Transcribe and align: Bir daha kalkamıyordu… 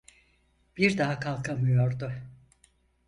Bir 0.77 0.97
daha 0.97 1.19
kalkamıyordu… 1.19 2.13